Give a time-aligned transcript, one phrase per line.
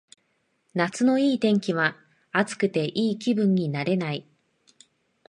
[0.73, 1.95] 夏のいい天気は
[2.31, 4.27] 暑くていい気分になれない